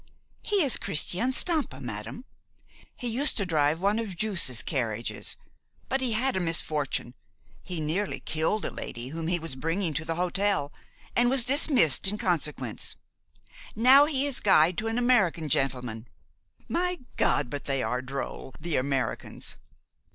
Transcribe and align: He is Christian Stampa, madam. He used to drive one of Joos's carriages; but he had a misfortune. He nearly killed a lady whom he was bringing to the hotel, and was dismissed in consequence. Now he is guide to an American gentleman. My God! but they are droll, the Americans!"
He 0.41 0.63
is 0.63 0.77
Christian 0.77 1.31
Stampa, 1.31 1.79
madam. 1.79 2.25
He 2.95 3.07
used 3.07 3.37
to 3.37 3.45
drive 3.45 3.79
one 3.79 3.99
of 3.99 4.17
Joos's 4.17 4.63
carriages; 4.63 5.37
but 5.89 6.01
he 6.01 6.13
had 6.13 6.35
a 6.35 6.39
misfortune. 6.39 7.13
He 7.61 7.79
nearly 7.79 8.19
killed 8.19 8.65
a 8.65 8.71
lady 8.71 9.09
whom 9.09 9.27
he 9.27 9.37
was 9.37 9.53
bringing 9.55 9.93
to 9.93 10.03
the 10.03 10.15
hotel, 10.15 10.73
and 11.15 11.29
was 11.29 11.43
dismissed 11.43 12.07
in 12.07 12.17
consequence. 12.17 12.95
Now 13.75 14.05
he 14.05 14.25
is 14.25 14.39
guide 14.39 14.75
to 14.79 14.87
an 14.87 14.97
American 14.97 15.49
gentleman. 15.49 16.07
My 16.67 17.01
God! 17.15 17.51
but 17.51 17.65
they 17.65 17.83
are 17.83 18.01
droll, 18.01 18.55
the 18.59 18.77
Americans!" 18.77 19.55